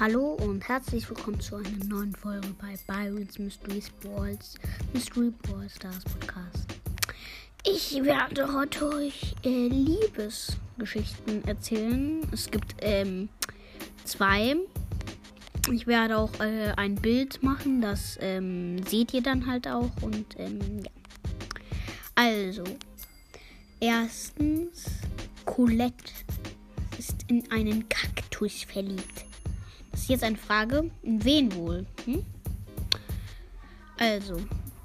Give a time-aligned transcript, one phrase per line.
[0.00, 4.56] Hallo und herzlich willkommen zu einer neuen Folge bei Byron's Mystery Balls
[4.92, 6.66] Mystery Ball Stars Podcast.
[7.64, 12.22] Ich werde heute euch äh, Liebesgeschichten erzählen.
[12.32, 13.28] Es gibt ähm,
[14.04, 14.56] zwei.
[15.72, 19.92] Ich werde auch äh, ein Bild machen, das ähm, seht ihr dann halt auch.
[20.02, 20.90] Und ähm, ja.
[22.16, 22.64] Also,
[23.78, 24.86] erstens,
[25.44, 26.12] Colette
[26.98, 29.24] ist in einen Kaktus verliebt.
[29.94, 31.86] Ist jetzt eine Frage, in wen wohl?
[32.04, 32.24] Hm?
[33.98, 34.36] Also,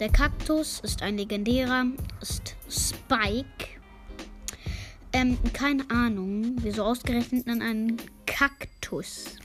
[0.00, 1.84] der Kaktus ist ein legendärer,
[2.22, 3.68] ist Spike.
[5.12, 9.36] Ähm, keine Ahnung, wieso ausgerechnet an einen Kaktus.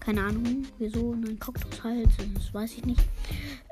[0.00, 3.00] Keine Ahnung, wieso ein Kaktus halt, das weiß ich nicht.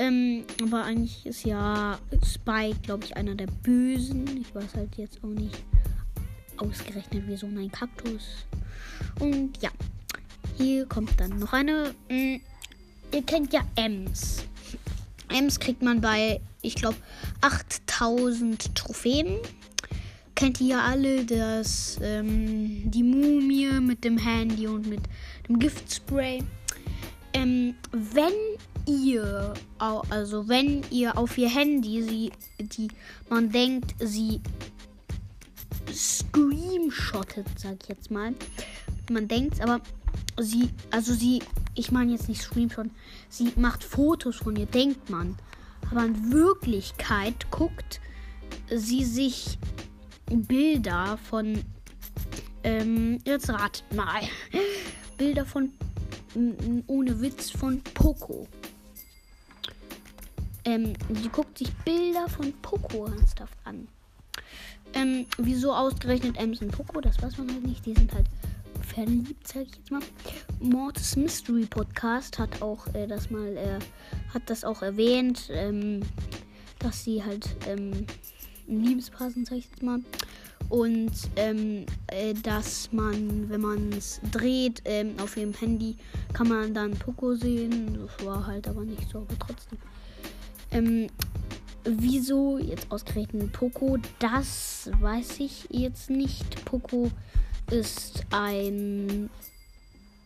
[0.00, 4.38] Ähm, aber eigentlich ist ja Spike, glaube ich, einer der Bösen.
[4.38, 5.64] Ich weiß halt jetzt auch nicht
[6.56, 8.44] ausgerechnet wieso ein Kaktus.
[9.20, 9.70] Und ja,
[10.56, 11.94] hier kommt dann noch eine.
[12.08, 12.40] Mh, mm,
[13.14, 14.44] ihr kennt ja Ems.
[15.28, 16.96] Ems kriegt man bei, ich glaube,
[17.40, 19.38] 8000 Trophäen.
[20.34, 25.00] Kennt ihr ja alle das, ähm, die Mumie mit dem Handy und mit
[25.48, 26.42] dem Giftspray.
[27.34, 28.32] Ähm, wenn
[28.86, 32.88] ihr, also wenn ihr auf ihr Handy sie, die,
[33.28, 34.40] man denkt, sie
[35.92, 38.34] screenshottet, sag ich jetzt mal.
[39.10, 39.80] Man denkt, aber
[40.40, 41.42] sie, also sie,
[41.74, 42.86] ich meine jetzt nicht Screenshot,
[43.28, 45.36] sie macht Fotos von ihr, denkt man.
[45.90, 48.00] Aber in Wirklichkeit guckt
[48.70, 49.58] sie sich
[50.26, 51.62] Bilder von,
[52.64, 54.22] ähm, jetzt ratet mal,
[55.18, 55.72] Bilder von,
[56.86, 58.46] ohne Witz, von Poco.
[60.64, 63.88] Ähm, sie guckt sich Bilder von Poco ernsthaft an.
[64.94, 67.00] Ähm, wieso ausgerechnet Ems und Poco?
[67.00, 67.84] Das weiß man halt nicht.
[67.86, 68.26] Die sind halt
[68.94, 70.02] verliebt, sag ich jetzt mal.
[70.60, 73.78] Mortis Mystery Podcast hat auch äh, das mal, äh,
[74.34, 76.00] hat das auch erwähnt, ähm,
[76.78, 78.06] dass sie halt ähm,
[78.68, 80.00] ein Liebespaar sind, sag ich jetzt mal.
[80.68, 85.96] Und ähm, äh, dass man, wenn man es dreht ähm, auf ihrem Handy,
[86.32, 87.98] kann man dann Poco sehen.
[87.98, 89.78] Das war halt aber nicht so, aber trotzdem.
[90.70, 91.08] Ähm,
[91.84, 93.98] wieso jetzt ausgerechnet Poco?
[94.18, 96.64] Das weiß ich jetzt nicht.
[96.64, 97.10] Poco
[97.72, 99.30] ist ein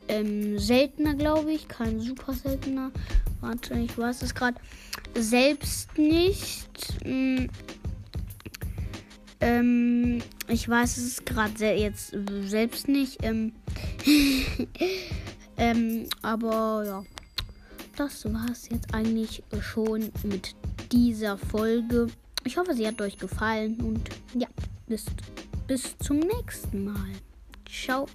[0.08, 1.68] ähm, seltener, glaube ich.
[1.68, 2.90] Kein super seltener.
[3.40, 4.58] Warte, ich weiß es gerade
[5.14, 6.68] selbst nicht.
[7.04, 7.48] Hm.
[9.40, 13.22] Ähm, ich weiß es gerade se jetzt selbst nicht.
[13.22, 13.52] Ähm,
[15.56, 17.04] ähm, aber ja,
[17.96, 20.54] das war es jetzt eigentlich schon mit
[20.90, 22.08] dieser Folge.
[22.44, 24.48] Ich hoffe, sie hat euch gefallen und ja,
[24.86, 25.04] bis,
[25.66, 27.12] bis zum nächsten Mal.
[27.68, 28.06] 烧。